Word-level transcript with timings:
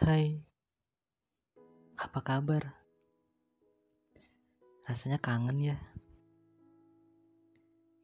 Hai, 0.00 0.32
apa 2.00 2.24
kabar? 2.24 2.72
Rasanya 4.88 5.20
kangen 5.20 5.60
ya? 5.60 5.76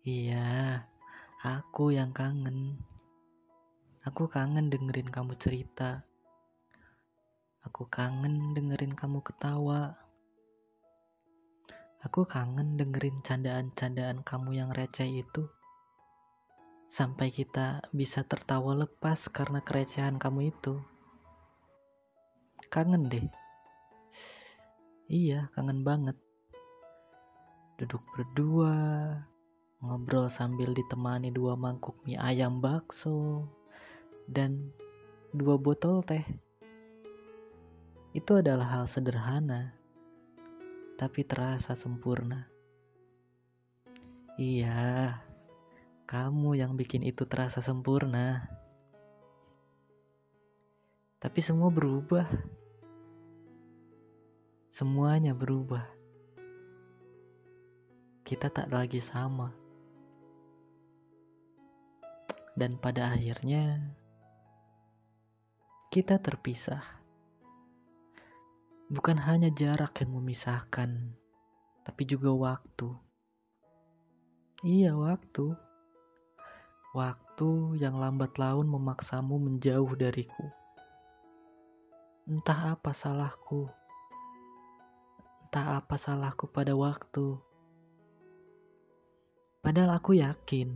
Iya, 0.05 0.85
aku 1.41 1.97
yang 1.97 2.13
kangen. 2.13 2.77
Aku 4.05 4.29
kangen 4.29 4.69
dengerin 4.69 5.09
kamu 5.09 5.41
cerita. 5.41 6.05
Aku 7.65 7.89
kangen 7.89 8.53
dengerin 8.53 8.93
kamu 8.93 9.25
ketawa. 9.25 9.97
Aku 12.05 12.29
kangen 12.29 12.77
dengerin 12.77 13.25
candaan-candaan 13.25 14.21
kamu 14.21 14.53
yang 14.53 14.69
receh 14.69 15.09
itu. 15.09 15.49
Sampai 16.93 17.33
kita 17.33 17.81
bisa 17.89 18.21
tertawa 18.21 18.85
lepas 18.85 19.33
karena 19.33 19.65
kerecehan 19.65 20.21
kamu 20.21 20.53
itu. 20.53 20.77
Kangen 22.67 23.09
deh. 23.09 23.27
Iya, 25.07 25.49
kangen 25.55 25.87
banget. 25.87 26.19
Duduk 27.79 28.03
berdua, 28.11 28.75
ngobrol 29.85 30.27
sambil 30.27 30.75
ditemani 30.75 31.31
dua 31.31 31.55
mangkuk 31.55 31.95
mie 32.03 32.19
ayam 32.19 32.59
bakso 32.59 33.47
dan 34.27 34.75
dua 35.31 35.61
botol 35.61 36.03
teh. 36.03 36.25
Itu 38.17 38.41
adalah 38.41 38.81
hal 38.81 38.89
sederhana, 38.89 39.77
tapi 40.97 41.21
terasa 41.23 41.77
sempurna. 41.77 42.49
Iya, 44.41 45.21
kamu 46.09 46.57
yang 46.57 46.75
bikin 46.81 47.05
itu 47.05 47.29
terasa 47.29 47.61
sempurna. 47.61 48.49
Tapi 51.21 51.41
semua 51.45 51.69
berubah. 51.69 52.56
Semuanya 54.77 55.33
berubah. 55.33 55.89
Kita 58.29 58.53
tak 58.53 58.69
lagi 58.69 59.01
sama. 59.01 59.49
Dan 62.53 62.77
pada 62.77 63.17
akhirnya 63.17 63.81
kita 65.89 66.21
terpisah. 66.21 66.85
Bukan 68.93 69.17
hanya 69.17 69.49
jarak 69.49 69.97
yang 70.05 70.13
memisahkan, 70.13 70.93
tapi 71.81 72.03
juga 72.05 72.37
waktu. 72.37 72.93
Iya, 74.61 74.93
waktu. 74.93 75.57
Waktu 76.93 77.81
yang 77.81 77.97
lambat 77.97 78.37
laun 78.37 78.69
memaksamu 78.69 79.41
menjauh 79.41 79.97
dariku. 79.97 80.53
Entah 82.29 82.77
apa 82.77 82.93
salahku. 82.93 83.86
Entah 85.57 85.81
apa 85.81 85.97
salahku 85.97 86.53
pada 86.53 86.77
waktu. 86.77 87.33
Padahal 89.65 89.97
aku 89.97 90.13
yakin 90.13 90.69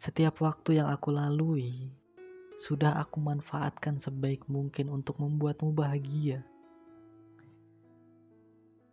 setiap 0.00 0.40
waktu 0.40 0.80
yang 0.80 0.88
aku 0.88 1.12
lalui 1.12 1.92
sudah 2.56 2.96
aku 2.96 3.20
manfaatkan 3.20 4.00
sebaik 4.00 4.48
mungkin 4.48 4.88
untuk 4.88 5.20
membuatmu 5.20 5.76
bahagia. 5.76 6.40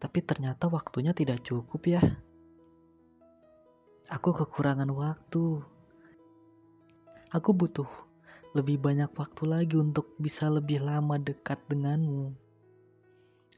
Tapi 0.03 0.19
ternyata 0.19 0.67
waktunya 0.67 1.15
tidak 1.15 1.47
cukup 1.47 1.79
ya. 1.87 2.03
Aku 4.11 4.35
kekurangan 4.35 4.91
waktu. 4.91 5.63
Aku 7.31 7.55
butuh 7.55 7.87
lebih 8.51 8.83
banyak 8.83 9.15
waktu 9.15 9.47
lagi 9.47 9.79
untuk 9.79 10.11
bisa 10.19 10.51
lebih 10.51 10.83
lama 10.83 11.15
dekat 11.15 11.63
denganmu. 11.71 12.35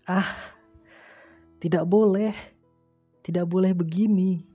Ah, 0.05 0.53
tidak 1.59 1.87
boleh. 1.87 2.35
Tidak 3.25 3.45
boleh 3.47 3.73
begini. 3.73 4.45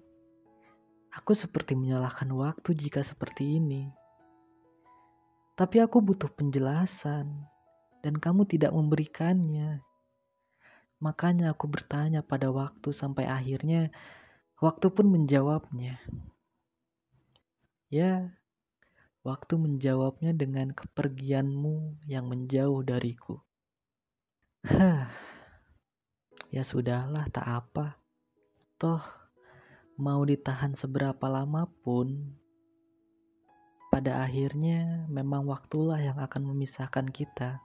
Aku 1.11 1.35
seperti 1.35 1.75
menyalahkan 1.75 2.31
waktu 2.31 2.71
jika 2.71 3.03
seperti 3.03 3.59
ini. 3.59 3.91
Tapi 5.59 5.83
aku 5.83 5.99
butuh 6.01 6.31
penjelasan 6.31 7.45
dan 8.01 8.15
kamu 8.17 8.47
tidak 8.47 8.73
memberikannya. 8.73 9.83
Makanya 11.03 11.53
aku 11.53 11.67
bertanya 11.67 12.23
pada 12.23 12.49
waktu 12.55 12.95
sampai 12.95 13.27
akhirnya 13.27 13.91
waktu 14.63 14.87
pun 14.93 15.11
menjawabnya. 15.11 15.99
Ya, 17.91 18.31
waktu 19.27 19.59
menjawabnya 19.59 20.33
dengan 20.33 20.73
kepergianmu 20.73 22.07
yang 22.07 22.31
menjauh 22.31 22.81
dariku. 22.87 23.43
Hah, 24.65 25.11
ya 26.51 26.67
sudahlah 26.67 27.31
tak 27.31 27.47
apa. 27.47 27.95
Toh, 28.75 29.03
mau 29.95 30.19
ditahan 30.27 30.75
seberapa 30.75 31.31
lama 31.31 31.71
pun, 31.87 32.35
pada 33.91 34.23
akhirnya 34.23 35.07
memang 35.07 35.47
waktulah 35.47 36.03
yang 36.03 36.19
akan 36.19 36.51
memisahkan 36.51 37.07
kita. 37.11 37.63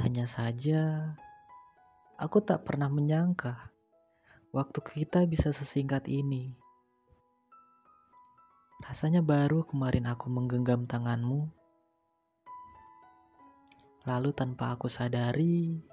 Hanya 0.00 0.24
saja, 0.24 1.12
aku 2.16 2.40
tak 2.40 2.64
pernah 2.64 2.88
menyangka 2.88 3.72
waktu 4.52 4.80
kita 4.80 5.28
bisa 5.28 5.52
sesingkat 5.52 6.08
ini. 6.08 6.56
Rasanya 8.80 9.20
baru 9.20 9.68
kemarin 9.68 10.08
aku 10.08 10.32
menggenggam 10.32 10.88
tanganmu, 10.88 11.52
lalu 14.08 14.30
tanpa 14.32 14.72
aku 14.72 14.88
sadari, 14.88 15.84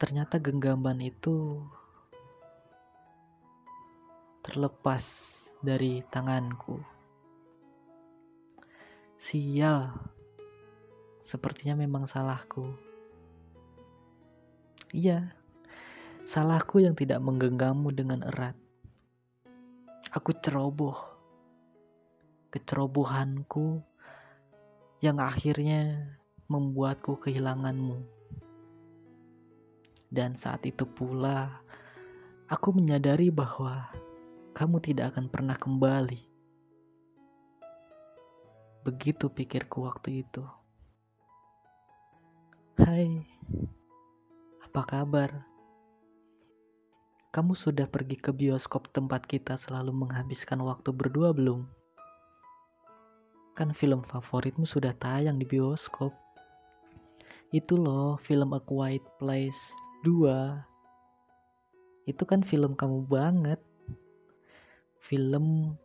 ternyata 0.00 0.40
genggaman 0.40 1.04
itu 1.04 1.60
terlepas 4.40 5.04
dari 5.60 6.00
tanganku. 6.08 6.80
Sial, 9.20 9.92
Sepertinya 11.20 11.76
memang 11.76 12.08
salahku. 12.08 12.74
Iya, 14.90 15.30
salahku 16.24 16.82
yang 16.82 16.96
tidak 16.96 17.20
menggenggammu 17.20 17.92
dengan 17.92 18.24
erat. 18.24 18.56
Aku 20.10 20.34
ceroboh. 20.34 20.96
Kecerobohanku 22.50 23.78
yang 24.98 25.22
akhirnya 25.22 26.02
membuatku 26.50 27.14
kehilanganmu. 27.22 28.19
Dan 30.10 30.34
saat 30.34 30.66
itu 30.66 30.82
pula 30.82 31.62
aku 32.50 32.74
menyadari 32.74 33.30
bahwa 33.30 33.86
kamu 34.58 34.82
tidak 34.82 35.14
akan 35.14 35.30
pernah 35.30 35.54
kembali. 35.54 36.18
Begitu 38.82 39.30
pikirku 39.30 39.86
waktu 39.86 40.26
itu. 40.26 40.42
Hai, 42.82 43.22
apa 44.66 44.82
kabar? 44.82 45.30
Kamu 47.30 47.54
sudah 47.54 47.86
pergi 47.86 48.18
ke 48.18 48.34
bioskop 48.34 48.90
tempat 48.90 49.22
kita 49.30 49.54
selalu 49.54 49.94
menghabiskan 49.94 50.58
waktu 50.66 50.90
berdua 50.90 51.30
belum? 51.30 51.70
Kan 53.54 53.70
film 53.70 54.02
favoritmu 54.02 54.66
sudah 54.66 54.90
tayang 54.98 55.38
di 55.38 55.46
bioskop. 55.46 56.10
Itu 57.54 57.78
loh, 57.78 58.18
film 58.18 58.58
A 58.58 58.58
Quiet 58.58 59.06
Place 59.22 59.89
2. 60.00 60.64
Itu 62.08 62.24
kan 62.24 62.40
film 62.40 62.72
kamu 62.72 63.04
banget. 63.04 63.60
Film 64.96 65.76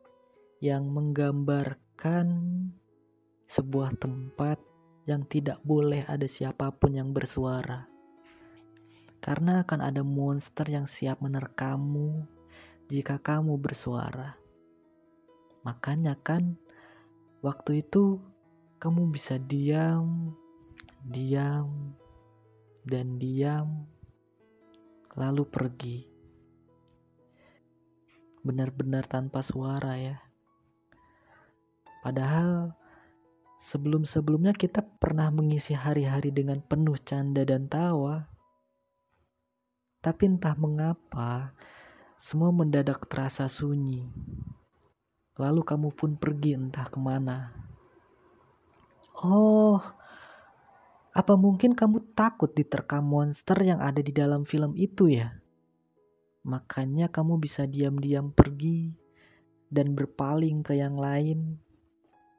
yang 0.64 0.88
menggambarkan 0.88 2.28
sebuah 3.44 3.92
tempat 4.00 4.56
yang 5.04 5.28
tidak 5.28 5.60
boleh 5.68 6.08
ada 6.08 6.24
siapa 6.32 6.72
pun 6.72 6.96
yang 6.96 7.12
bersuara. 7.12 7.92
Karena 9.20 9.68
akan 9.68 9.84
ada 9.84 10.00
monster 10.00 10.64
yang 10.72 10.88
siap 10.88 11.20
menerkammu 11.20 12.24
jika 12.88 13.20
kamu 13.20 13.60
bersuara. 13.60 14.40
Makanya 15.68 16.16
kan 16.24 16.56
waktu 17.44 17.84
itu 17.84 18.24
kamu 18.80 19.12
bisa 19.12 19.36
diam, 19.44 20.32
diam, 21.04 21.92
dan 22.88 23.18
diam, 23.18 23.90
lalu 25.16 25.44
pergi. 25.48 25.98
Benar-benar 28.46 29.10
tanpa 29.10 29.42
suara 29.42 29.98
ya. 29.98 30.22
Padahal 32.06 32.78
Sebelum-sebelumnya 33.66 34.54
kita 34.54 34.86
pernah 34.86 35.32
mengisi 35.34 35.74
hari-hari 35.74 36.30
dengan 36.30 36.62
penuh 36.62 37.02
canda 37.02 37.42
dan 37.42 37.66
tawa. 37.66 38.30
Tapi 40.06 40.38
entah 40.38 40.54
mengapa, 40.54 41.50
semua 42.22 42.54
mendadak 42.54 43.10
terasa 43.10 43.50
sunyi. 43.50 44.06
Lalu 45.42 45.66
kamu 45.66 45.90
pun 45.98 46.14
pergi 46.14 46.54
entah 46.54 46.86
ke 46.86 47.02
mana. 47.02 47.58
Oh, 49.26 49.82
Apa 51.16 51.40
mungkin 51.40 51.80
kamu 51.80 52.12
takut 52.12 52.52
diterkam 52.52 53.08
monster 53.08 53.56
yang 53.64 53.80
ada 53.80 54.04
di 54.04 54.12
dalam 54.12 54.44
film 54.44 54.76
itu 54.76 55.08
ya? 55.08 55.32
Makanya 56.44 57.08
kamu 57.08 57.40
bisa 57.40 57.64
diam-diam 57.64 58.36
pergi 58.36 58.92
dan 59.72 59.96
berpaling 59.96 60.60
ke 60.60 60.76
yang 60.76 61.00
lain 61.00 61.56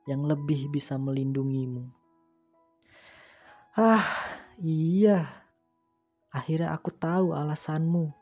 yang 0.04 0.28
lebih 0.28 0.68
bisa 0.68 1.00
melindungimu. 1.00 1.88
Ah, 3.72 4.04
iya. 4.60 5.24
Akhirnya 6.28 6.76
aku 6.76 6.92
tahu 6.92 7.32
alasanmu. 7.32 8.12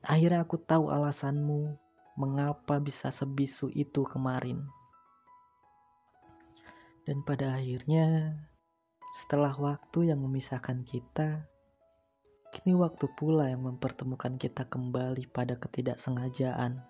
Akhirnya 0.00 0.48
aku 0.48 0.56
tahu 0.56 0.88
alasanmu 0.88 1.76
mengapa 2.16 2.80
bisa 2.80 3.12
sebisu 3.12 3.68
itu 3.76 4.00
kemarin. 4.08 4.64
Dan 7.04 7.20
pada 7.20 7.60
akhirnya 7.60 8.34
setelah 9.16 9.56
waktu 9.56 10.12
yang 10.12 10.20
memisahkan 10.20 10.84
kita, 10.84 11.48
kini 12.52 12.76
waktu 12.76 13.08
pula 13.16 13.48
yang 13.48 13.64
mempertemukan 13.64 14.36
kita 14.36 14.68
kembali 14.68 15.24
pada 15.32 15.56
ketidaksengajaan. 15.56 16.84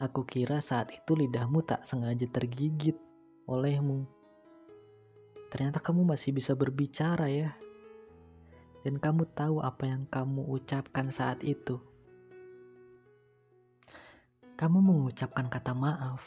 Aku 0.00 0.24
kira 0.24 0.64
saat 0.64 0.96
itu 0.96 1.12
lidahmu 1.12 1.60
tak 1.60 1.84
sengaja 1.84 2.24
tergigit 2.24 2.96
olehmu. 3.44 4.08
Ternyata 5.52 5.84
kamu 5.84 6.08
masih 6.08 6.32
bisa 6.32 6.56
berbicara 6.56 7.28
ya. 7.28 7.52
Dan 8.88 8.96
kamu 8.96 9.28
tahu 9.36 9.60
apa 9.60 9.92
yang 9.92 10.08
kamu 10.08 10.40
ucapkan 10.48 11.12
saat 11.12 11.44
itu. 11.44 11.76
Kamu 14.56 14.80
mengucapkan 14.80 15.52
kata 15.52 15.76
maaf. 15.76 16.24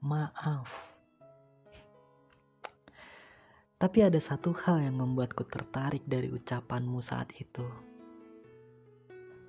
Maaf 0.00 0.93
tapi 3.74 4.06
ada 4.06 4.16
satu 4.22 4.54
hal 4.54 4.80
yang 4.80 5.02
membuatku 5.02 5.42
tertarik 5.50 6.06
dari 6.06 6.30
ucapanmu 6.30 7.02
saat 7.02 7.34
itu. 7.36 7.66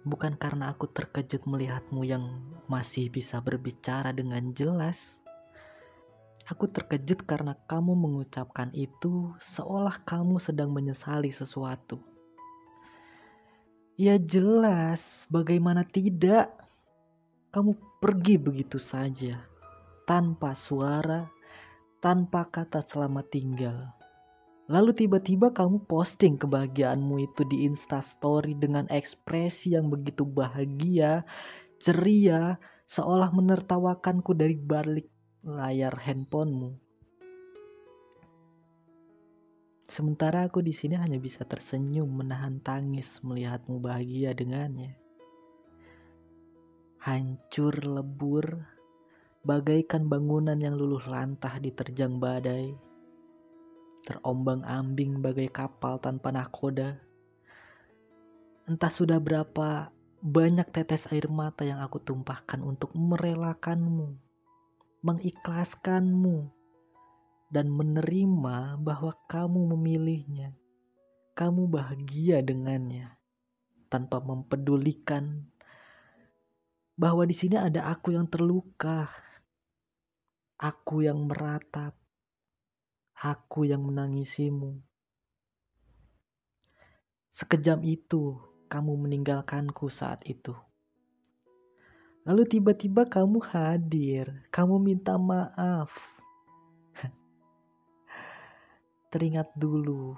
Bukan 0.06 0.38
karena 0.38 0.70
aku 0.70 0.86
terkejut 0.90 1.50
melihatmu 1.50 2.06
yang 2.06 2.42
masih 2.70 3.10
bisa 3.10 3.42
berbicara 3.42 4.14
dengan 4.14 4.54
jelas. 4.54 5.22
Aku 6.46 6.70
terkejut 6.70 7.26
karena 7.26 7.58
kamu 7.66 7.98
mengucapkan 7.98 8.70
itu 8.78 9.34
seolah 9.42 9.98
kamu 10.06 10.38
sedang 10.38 10.70
menyesali 10.70 11.34
sesuatu. 11.34 11.98
Ya 13.98 14.22
jelas, 14.22 15.26
bagaimana 15.32 15.82
tidak? 15.88 16.54
Kamu 17.50 17.74
pergi 17.98 18.38
begitu 18.38 18.78
saja, 18.78 19.42
tanpa 20.06 20.54
suara, 20.54 21.26
tanpa 21.98 22.46
kata 22.46 22.84
selamat 22.86 23.26
tinggal. 23.32 23.90
Lalu 24.66 24.98
tiba-tiba 24.98 25.54
kamu 25.54 25.86
posting 25.86 26.42
kebahagiaanmu 26.42 27.22
itu 27.22 27.46
di 27.46 27.70
instastory 27.70 28.58
dengan 28.58 28.90
ekspresi 28.90 29.78
yang 29.78 29.94
begitu 29.94 30.26
bahagia, 30.26 31.22
ceria, 31.78 32.58
seolah 32.90 33.30
menertawakanku 33.30 34.34
dari 34.34 34.58
balik 34.58 35.06
layar 35.46 35.94
handphonemu. 35.94 36.74
Sementara 39.86 40.50
aku 40.50 40.66
di 40.66 40.74
sini 40.74 40.98
hanya 40.98 41.22
bisa 41.22 41.46
tersenyum 41.46 42.10
menahan 42.10 42.58
tangis 42.66 43.22
melihatmu 43.22 43.78
bahagia 43.78 44.34
dengannya. 44.34 44.98
Hancur 47.06 47.86
lebur, 47.86 48.66
bagaikan 49.46 50.10
bangunan 50.10 50.58
yang 50.58 50.74
luluh 50.74 51.06
lantah 51.06 51.62
diterjang 51.62 52.18
badai 52.18 52.95
terombang-ambing 54.06 55.20
bagai 55.20 55.50
kapal 55.50 55.98
tanpa 55.98 56.30
nahkoda. 56.30 57.02
Entah 58.70 58.94
sudah 58.94 59.18
berapa 59.18 59.90
banyak 60.22 60.70
tetes 60.70 61.10
air 61.10 61.26
mata 61.30 61.66
yang 61.66 61.82
aku 61.82 62.02
tumpahkan 62.02 62.62
untuk 62.62 62.94
merelakanmu, 62.94 64.18
mengikhlaskanmu, 65.06 66.50
dan 67.50 67.70
menerima 67.70 68.82
bahwa 68.82 69.14
kamu 69.30 69.74
memilihnya. 69.78 70.54
Kamu 71.36 71.68
bahagia 71.68 72.40
dengannya 72.40 73.12
tanpa 73.92 74.24
mempedulikan 74.24 75.46
bahwa 76.96 77.28
di 77.28 77.36
sini 77.36 77.60
ada 77.60 77.92
aku 77.92 78.16
yang 78.16 78.26
terluka, 78.32 79.12
aku 80.56 81.04
yang 81.04 81.28
meratap, 81.28 81.92
aku 83.16 83.64
yang 83.64 83.80
menangisimu. 83.88 84.76
Sekejam 87.32 87.84
itu 87.88 88.36
kamu 88.68 88.96
meninggalkanku 89.08 89.88
saat 89.88 90.24
itu. 90.28 90.52
Lalu 92.26 92.44
tiba-tiba 92.50 93.06
kamu 93.06 93.38
hadir, 93.54 94.44
kamu 94.50 94.82
minta 94.82 95.16
maaf. 95.16 95.94
Teringat 99.14 99.54
dulu 99.54 100.18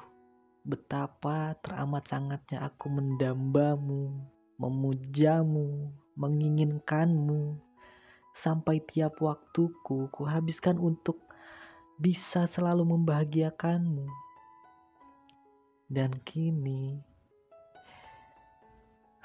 betapa 0.67 1.55
teramat 1.59 2.07
sangatnya 2.07 2.63
aku 2.63 2.91
mendambamu, 2.91 4.23
memujamu, 4.55 5.91
menginginkanmu, 6.15 7.59
sampai 8.31 8.79
tiap 8.83 9.19
waktuku 9.19 10.07
kuhabiskan 10.11 10.79
untuk 10.79 11.26
bisa 11.97 12.45
selalu 12.45 12.85
membahagiakanmu. 12.93 14.05
Dan 15.89 16.13
kini 16.21 17.01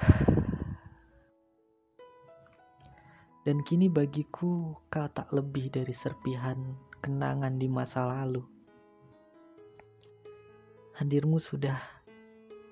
dan 3.45 3.61
kini 3.67 3.93
bagiku 3.93 4.79
kau 4.89 5.09
tak 5.13 5.29
lebih 5.37 5.69
dari 5.69 5.93
serpihan 5.93 6.57
kenangan 7.05 7.61
di 7.61 7.69
masa 7.69 8.09
lalu. 8.09 8.41
Hadirmu 10.97 11.43
sudah 11.43 11.83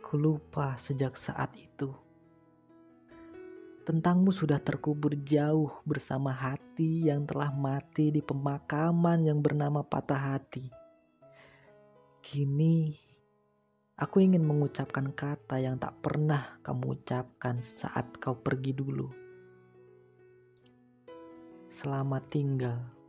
kulupa 0.07 0.79
sejak 0.81 1.19
saat 1.19 1.51
itu. 1.59 1.93
Tentangmu 3.91 4.31
sudah 4.31 4.63
terkubur 4.63 5.19
jauh 5.27 5.83
bersama 5.83 6.31
hati 6.31 7.11
yang 7.11 7.27
telah 7.27 7.51
mati 7.51 8.15
di 8.15 8.23
pemakaman 8.23 9.27
yang 9.27 9.43
bernama 9.43 9.83
patah 9.83 10.31
hati. 10.31 10.63
Kini, 12.23 12.95
aku 13.99 14.23
ingin 14.23 14.47
mengucapkan 14.47 15.11
kata 15.11 15.59
yang 15.59 15.75
tak 15.75 15.99
pernah 16.07 16.63
kamu 16.63 17.03
ucapkan 17.03 17.59
saat 17.59 18.15
kau 18.23 18.39
pergi 18.39 18.79
dulu. 18.79 19.11
Selamat 21.67 22.31
tinggal. 22.31 23.00